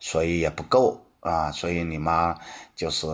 [0.00, 2.38] 所以也不够啊，所以你妈
[2.74, 3.06] 就是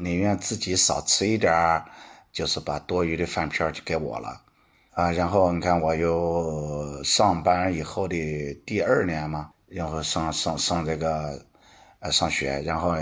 [0.00, 1.84] 宁愿自己少吃一点，
[2.32, 4.42] 就是把多余的饭票就给我了。
[4.90, 11.46] 啊，然后你看我又上班以后的第二年嘛，然后上上上这个
[12.00, 12.94] 呃上学，然后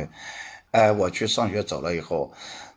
[0.70, 2.32] 哎我去上学走了以后，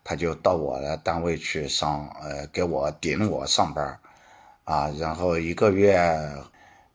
[0.10, 4.00] 他就到我的单位去上呃给我顶我上班
[4.64, 6.34] 啊，然后一个月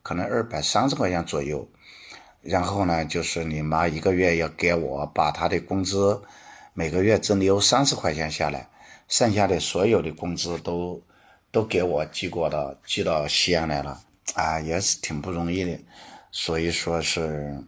[0.03, 1.69] 可能二百三十块钱左右，
[2.43, 6.25] 然后呢就是你妈一个月要给我把她的工资
[6.73, 8.69] 每个月只留三十块钱下来，
[9.07, 11.01] 剩下的所有的工资都。
[11.53, 14.01] 都给我寄过到寄到西安来了，
[14.35, 15.79] 啊，也是挺不容易的，
[16.33, 17.63] 所以说是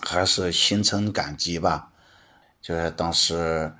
[0.00, 1.90] 还是心存感激吧。
[2.60, 3.72] 就是当时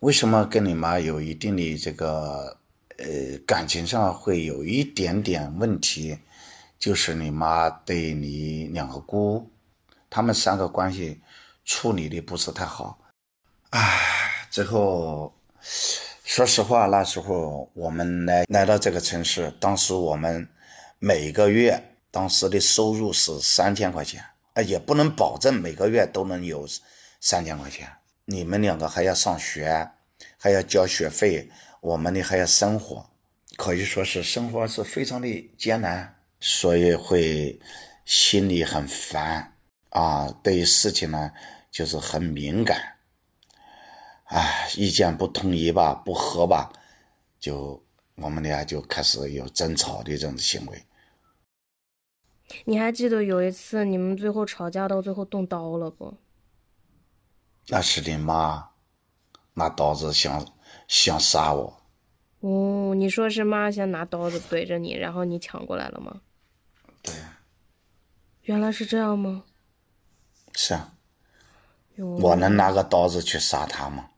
[0.00, 2.58] 为什么跟你妈有一定的这个
[2.98, 6.18] 呃感情上会有一点点问题，
[6.78, 9.50] 就是你妈对你两个姑，
[10.10, 11.20] 他们三个关系
[11.64, 12.98] 处理的不是太好，
[13.70, 15.32] 唉，最后。
[16.22, 20.48] 说实话，那时候我们来来到这个城市，当时我们
[20.98, 26.66] 每个月当时的收入是三千块钱，啊，也不能保证每个月都能有
[27.20, 27.88] 三千块钱。
[28.28, 29.92] 你们两个还要上学，
[30.36, 31.48] 还要交学费，
[31.80, 33.08] 我们呢还要生活，
[33.56, 37.60] 可以说是生活是非常的艰难，所以会
[38.04, 39.52] 心里很烦
[39.90, 41.30] 啊，对于事情呢
[41.70, 42.96] 就是很敏感。
[44.24, 46.72] 唉，意见不统一吧，不合吧，
[47.38, 47.80] 就
[48.16, 50.82] 我们俩就开始有争吵的这种行为。
[52.64, 56.12] 你还记得有一次你们最后吵架到最后动刀了不？
[57.68, 58.70] 那是你妈
[59.54, 60.46] 拿刀子想
[60.86, 61.80] 想杀我，
[62.40, 66.20] 哦，你说是妈先拿刀子怼着你，然后你抢过来了吗？
[67.02, 67.14] 对，
[68.42, 69.44] 原来是这样吗？
[70.54, 70.92] 是啊，
[71.96, 74.10] 我能拿个刀子去杀他吗？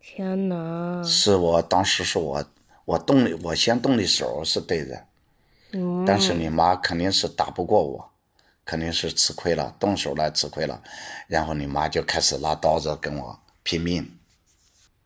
[0.00, 1.02] 天哪！
[1.02, 2.44] 是我当时是我
[2.84, 5.06] 我动的，我先动的手是对的，
[5.72, 8.10] 嗯，但是你妈肯定是打不过我，
[8.66, 10.82] 肯定是吃亏了，动手了吃亏了，
[11.28, 14.18] 然后你妈就开始拿刀子跟我拼命。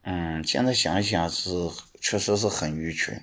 [0.02, 1.50] 嗯，现在想一想是
[2.00, 3.22] 确实是很愚蠢，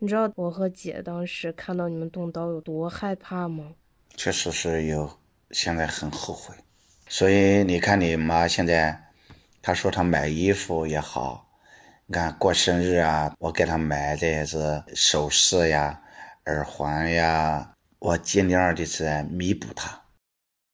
[0.00, 3.72] 你知道我和姐当时看到你们动刀有多害怕吗？
[4.16, 5.18] 确实是有，
[5.52, 6.56] 现在很后悔。
[7.08, 9.12] 所以你看你妈现在，
[9.62, 11.48] 她说她买衣服也好，
[12.06, 16.02] 你看过生日啊，我给她买的也是首饰呀、
[16.46, 20.02] 耳环呀，我尽量的是弥补她。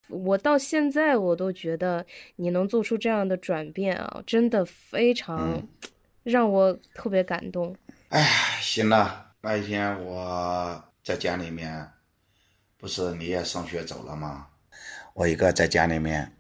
[0.09, 2.05] 我到现在我都觉得
[2.37, 5.69] 你能做出这样的转变啊，真的非常嗯
[6.23, 7.75] 让我特别感动。
[8.11, 8.23] 哎，
[8.61, 11.91] 行了，那一天我在家里面，
[12.77, 14.49] 不是你也上学走了吗？
[15.15, 16.33] 我一个在家里面，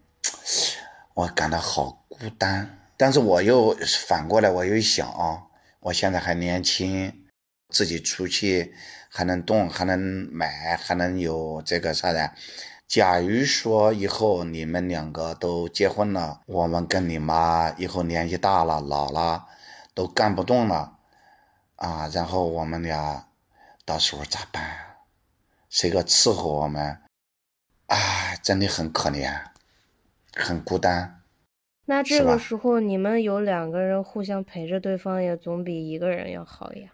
[1.14, 2.78] 我感到好孤单。
[2.97, 3.74] 但是我又
[4.07, 5.43] 反过来，我又一想啊，
[5.80, 7.24] 我现在还年轻，
[7.68, 8.74] 自己出去
[9.08, 9.98] 还能动，还能
[10.32, 12.32] 买，还能有这个啥的。
[12.86, 19.46] 假如说以后你们两个都结婚了，我们跟你妈以后年纪大了、老了，
[19.94, 20.98] 都干不动了。
[21.76, 23.26] 啊，然后我们俩
[23.84, 24.62] 到时候咋办？
[25.68, 26.98] 谁个伺候我们？
[27.86, 29.40] 啊，真的很可怜，
[30.34, 31.22] 很孤单。
[31.86, 36.92] 那这个时候你们有两个人互相陪着对方，也总比一个人要好呀。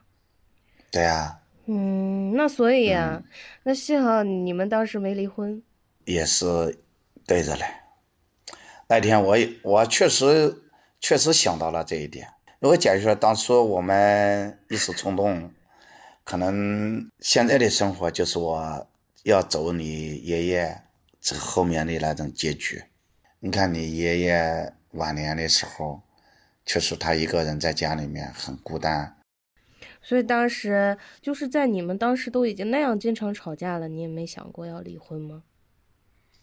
[0.90, 3.22] 对啊、嗯，那所以嗯啊，
[3.62, 5.62] 那幸好你们当时没离婚。
[6.04, 6.78] 也是
[7.26, 7.64] 对着嘞。
[8.88, 10.62] 那天我我确实
[10.98, 12.28] 确实想到了这一点。
[12.58, 15.52] 如果假如说当初我们一时冲动，
[16.24, 18.88] 可能现在的生活就是我
[19.22, 20.82] 要走你爷爷
[21.20, 22.82] 这后面的那种结局。
[23.38, 26.02] 你看你爷爷晚年的时候，
[26.66, 29.16] 确实他一个人在家里面很孤单。
[30.02, 35.42] 所以当时就是在你们当时都已经那样经常吵架了，你也没想过要离婚吗？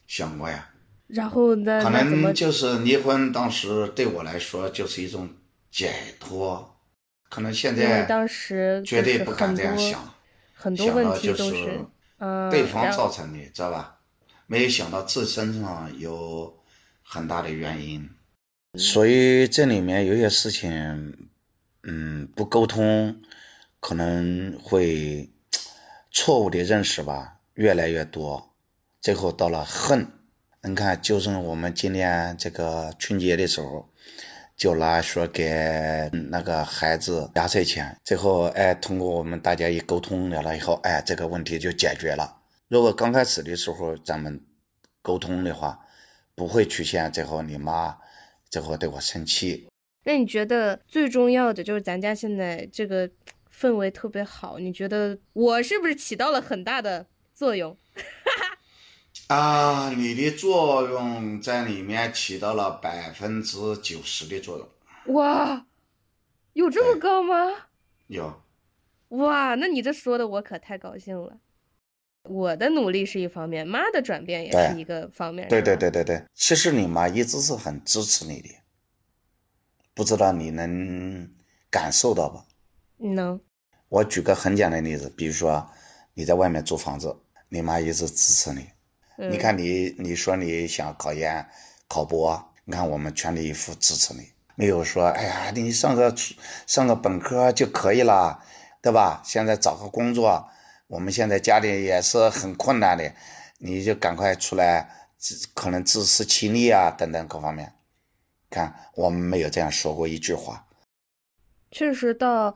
[0.05, 0.70] 想过呀。
[1.08, 5.30] 然后呢可能就是离婚，当时对我来说就是一种
[5.72, 6.76] 解脱。
[7.30, 10.14] 可能现在当时绝对不敢这样想，
[10.53, 11.86] 很多问题都是，
[12.20, 13.99] 嗯，对方造成的，知道吧？
[14.45, 16.58] 没有想到自身上有
[17.03, 18.10] 很大的原因，
[18.76, 21.30] 所以这里面有些事情，
[21.84, 23.22] 嗯，不沟通，
[23.80, 25.30] 可能会
[26.11, 28.53] 错误的认识吧，越来越多，
[29.01, 30.07] 最后到了恨。
[30.63, 33.89] 你看，就是我们今年这个春节的时候，
[34.57, 42.41] 就拿说给那个孩子压岁钱，最后哎，通过我们大家一沟通了了以后，哎，这个问题就解决了。
[42.67, 44.41] 如果刚开始的时候咱们
[45.01, 45.86] 沟通的话，
[46.36, 47.97] 不会出现最后你妈
[48.49, 49.69] 最后对我生气。
[50.03, 53.09] 那你觉得最重要的就是咱家现在这个
[53.58, 57.76] 氛围特别好，你觉得我是不是起到了很大的作用？
[59.28, 65.16] 啊，你的作用在里面起到了百分之九十的作用。
[65.16, 65.66] 哇，
[66.53, 67.68] 有这么高吗？
[68.08, 68.41] 有，
[69.10, 71.39] 哇，那你这说的我可太高兴了。
[72.24, 75.47] 我的努力是一方面，妈的转变也是一个方面。
[75.47, 78.49] 对对对对对，其实你妈一直是很支持你的，
[79.93, 81.32] 不知道你能
[81.72, 82.45] 感受到吧？
[82.98, 83.39] 能，
[83.89, 85.70] 我举个很简单的例子，比如说
[86.14, 87.16] 你在外面租房子，
[87.50, 88.68] 你妈一直支持你。
[89.18, 91.48] 嗯、你看你，你说你想考研、
[91.88, 96.16] 考博，你看我们全力以赴支持你，没有说哎呀，你上个
[96.66, 98.43] 上个本科就可以了，
[98.82, 99.22] 对吧？
[99.24, 100.50] 现在找个工作，
[100.88, 103.14] 我们现在家里也是很困难的，
[103.58, 104.89] 你就赶快出来，
[105.54, 107.74] 可能自食其力啊，等等各方面。
[108.50, 110.68] 看我们没有这样说过一句话，
[111.70, 112.56] 确实到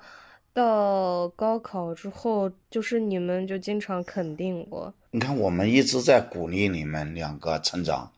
[0.53, 4.93] 到高考之后，就是你们就经常肯定我。
[5.11, 8.11] 你看我们一直在鼓励你们两个成长。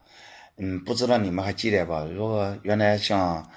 [0.55, 2.05] 嗯，不知道你们还记得吧？
[2.05, 3.49] 如果原来像，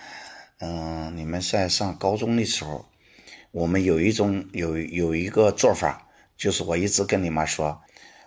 [0.61, 2.87] 嗯，你们在上高中的时候，
[3.51, 6.09] 我们有一种有有一个做法，
[6.39, 7.83] 就是我一直跟你妈说，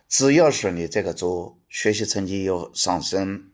[0.08, 3.45] 只要是你这个周学习成绩有上升，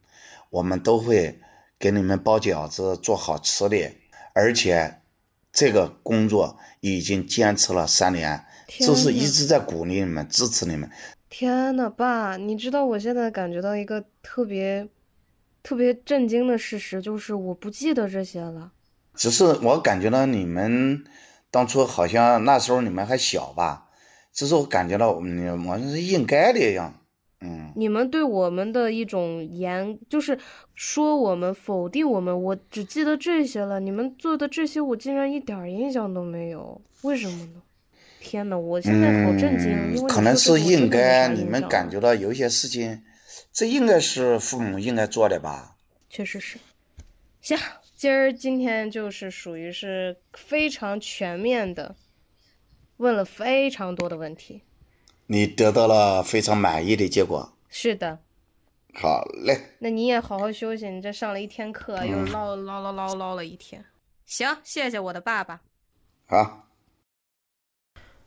[0.49, 1.39] 我们都会
[1.79, 3.93] 给你们包饺子，做好吃的，
[4.33, 4.99] 而且
[5.55, 10.89] 这个工作已经坚持了三年，就是一直在鼓励你们，支持你们。
[11.29, 14.87] 天呐，爸，你知道我现在感觉到一个特别
[15.63, 18.73] 特别震惊的事实，就是我不记得这些了。
[19.15, 21.05] 只是我感觉到你们
[21.49, 23.87] 当初好像那时候你们还小吧，
[24.33, 26.99] 只是我感觉到我们我是应该的样，
[27.45, 30.37] 嗯，你们对我们的一种言，就是
[30.73, 33.79] 说我们、否定我们，我只记得这些了。
[33.79, 37.61] 你们做的这些，我竟然一点儿印象都没有，为什么呢？
[38.19, 43.03] 天呐，我现在好震惊，因为可能是应该你们感觉到有一些事情，
[43.53, 45.75] 这应该是父母应该做的吧？
[46.09, 46.57] 确实是。
[47.41, 47.55] 行，
[47.95, 51.95] 今儿今天就是属于是非常全面的，
[52.97, 54.63] 问了非常多的问题。
[55.27, 58.19] 你得到了非常满意的结果，是的，
[58.93, 63.83] 好嘞，那你也好好休息，你这上了一天课，又嗯唠唠唠唠唠了一天。
[64.25, 65.61] 行，谢谢我的爸爸。
[66.27, 66.61] 好。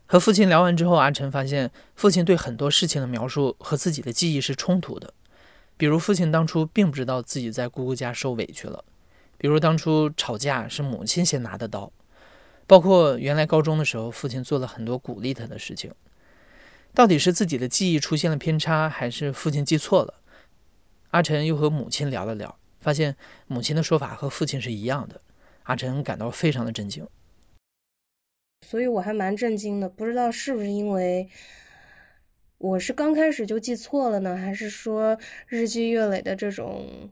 [0.05, 5.13] 和父亲聊完之后，阿晨发现父亲对很多事情的描述和自己的记忆是冲突的。
[5.77, 8.83] 比如，父亲当初并不知道自己在姑姑家受委屈了；
[9.37, 11.91] 比如，当初吵架是母亲先拿的刀；
[12.65, 15.93] 包括原来高中的时候，父亲做了很多鼓励他的事情。
[16.93, 20.15] 到底是自己的记忆出现了偏差，还是父亲记错了？
[21.11, 23.15] 阿晨又和母亲聊了聊，发现
[23.47, 25.21] 母亲的说法和父亲是一样的。
[25.63, 27.07] 阿晨感到非常的震惊。
[28.67, 31.29] 所以我还蛮震惊的，不知道是不是因为
[32.57, 35.17] 我是刚开始就记错了呢，还是说
[35.47, 37.09] 日积月累的这种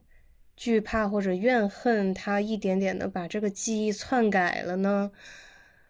[0.56, 5.10] 惧怕或者怨恨，他一点点的把这个记忆篡改了呢？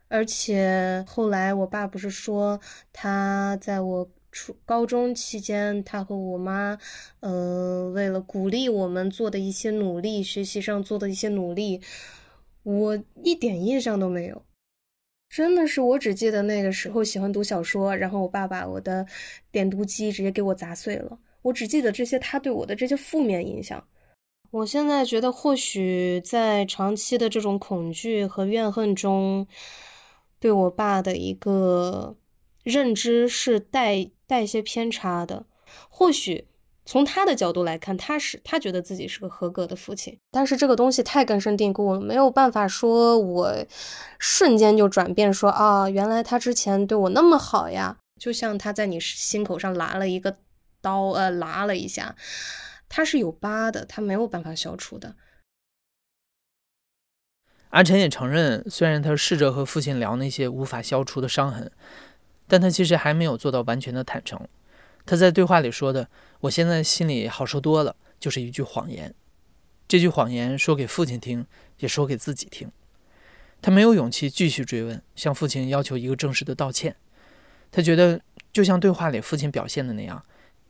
[0.09, 2.61] 而且后来我爸不是说
[2.93, 6.79] 他在我初高中期间，他和我妈，
[7.21, 11.81] 呃，为了鼓励我们做的一些努力，学习上做的一些努力，
[12.63, 14.43] 我一点印象都没有。
[15.29, 19.07] 真的是，我只记得那个时候喜欢读小说，然后我爸把我的
[19.51, 21.19] 点读机直接给我砸碎了。
[21.43, 23.87] 我只记得这些他对我的这些负面影响。
[24.51, 29.47] 我现在觉得，或许在长期的这种恐惧和怨恨中，
[30.41, 32.16] 对我爸的一个
[32.62, 35.47] 认知是带带一些偏差的。
[35.89, 36.47] 或许
[36.84, 43.55] 从他的角度来看，他是他觉得自己是个合格的父亲，但是这个东西太根深蒂固了，没有办法说我
[44.18, 50.34] 瞬间就转变，说啊，原来他之前对我那么好呀，就像他在你心口上拉了一个
[50.80, 52.16] 刀，呃，拉了一下。
[52.89, 55.14] 他是有疤的，他没有办法消除的。
[57.71, 61.71] 阿晨也承认，虽然他试着和父亲聊那些无法消除的伤痕，
[62.47, 64.41] 但他其实还没有做到完全的坦诚。
[65.05, 66.09] 他在对话里说的
[66.43, 69.14] “我现在心里好受多了”，就是一句谎言。
[69.87, 71.47] 这句谎言说给父亲听，
[71.79, 72.71] 也说给自己听。
[73.61, 76.97] 他没有勇气继续追问，向父亲要求一个正式的道歉。
[77.71, 78.21] 他觉得，
[78.53, 80.25] 就像对话里父亲表现的那样，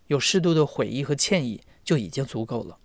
[0.07, 1.61] 有适度的悔意和歉意。
[1.88, 2.76] 就已经足够了。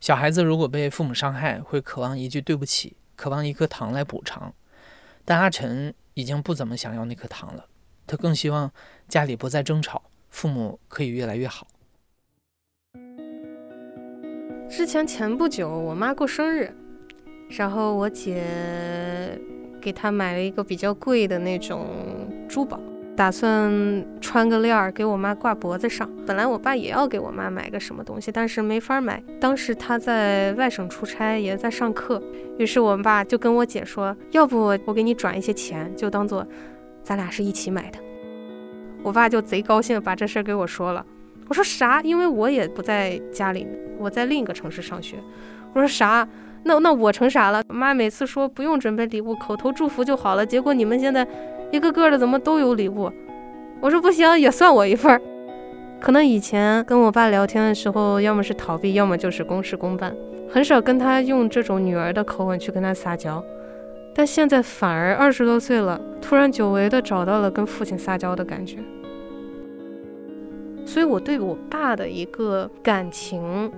[0.00, 4.52] 小孩子如果被父母伤害，会渴望一句对不起，渴望一颗糖来补偿。
[5.24, 7.66] 但阿晨已经不怎么想要那颗糖了，
[8.06, 8.70] 他更希望
[9.08, 11.66] 家里不再争吵，父母可以越来越好。
[14.68, 16.74] 之前前不久，我妈过生日，
[17.50, 19.38] 然后我姐
[19.80, 22.80] 给她买了一个比较贵的那种珠宝。
[23.16, 26.08] 打算穿个链儿给我妈挂脖子上。
[26.26, 29.22] 本来我爸也要给我妈买个什么东西，但是没法买。
[29.40, 32.20] 当时他在外省出差，也在上课。
[32.58, 36.44] 于是我爸就跟我姐说：“要不我给你转一些钱，就当做
[37.02, 37.98] 咱俩是一起买的。”
[39.04, 41.06] 我爸就贼高兴，把这事儿给我说了。
[41.48, 42.00] 我说啥？
[42.02, 43.66] 因为我也不在家里，
[43.98, 45.16] 我在另一个城市上学。
[45.72, 46.26] 我说啥？
[46.64, 47.62] 那那我成啥了？
[47.68, 50.44] 妈每次说不用准备礼物，口头祝福就好了。
[50.44, 51.26] 结果你们现在。
[51.74, 53.10] 一个个的怎么都有礼物？
[53.80, 55.20] 我说不行，也算我一份儿。
[56.00, 60.14] 可能以前跟我爸聊天的时候，要么是逃避，要么就是公事公办，
[60.48, 63.44] 很少跟他用这种女儿的口吻去跟他撒娇。
[64.14, 68.78] 但现在反而二十多岁了，突然久违的找到了跟父亲撒娇的感觉。
[70.86, 73.68] 所以我对我爸的一个感情。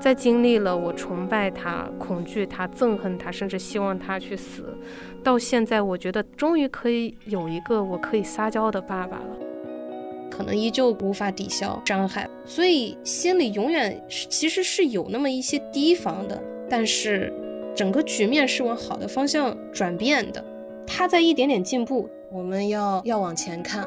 [0.00, 4.74] 在经历了我崇拜他、恐惧他、憎恨他，甚至希望他去死，
[5.22, 9.36] 到现在，我觉得终于可以有一个我可以撒娇的爸爸了。
[10.30, 16.42] 可能依旧无法抵消伤害，所以心里永远其实是有那么一些提防的。
[16.70, 17.30] 但是
[17.74, 20.42] 整个局面是往好的方向转变的，
[20.86, 22.08] 他在一点点进步。
[22.32, 23.86] 我们要要往前看，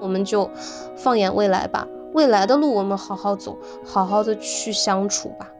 [0.00, 0.50] 我们就
[0.96, 1.88] 放眼未来吧。
[2.16, 5.52] 未来的路，我们好好走，好好的去相处吧。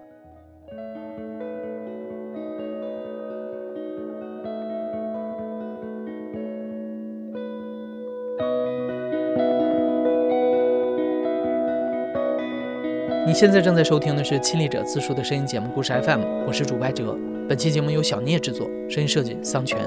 [13.27, 17.15] 你现在正在收听的是《亲历者自述》的声音节目故事 FM，我是主播哲。
[17.47, 19.79] 本期节目由小聂制作，声音设计桑泉。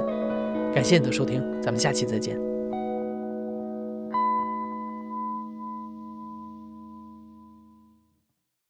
[0.71, 2.48] 感谢你的收听，咱们下期再见。